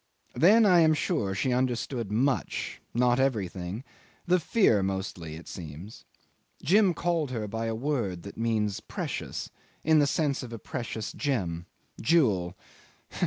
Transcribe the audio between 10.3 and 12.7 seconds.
of a precious gem jewel.